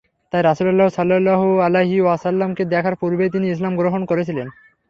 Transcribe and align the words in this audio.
তাই 0.33 0.41
রাসূলুল্লাহ 0.43 0.89
সাল্লাল্লাহু 0.89 1.47
আলাইহি 1.59 1.97
ওয়াসাল্লামকে 2.01 2.63
দেখার 2.65 2.95
পূর্বেই 2.95 3.29
তিনি 3.29 3.45
ইসলাম 3.49 3.73
গ্রহণ 3.75 4.01
করেছিলেন। 4.05 4.47